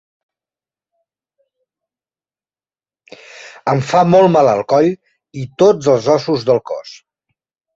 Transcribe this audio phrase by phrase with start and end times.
[3.75, 4.91] Em fa molt mal el coll
[5.43, 6.97] i tots els ossos del cos.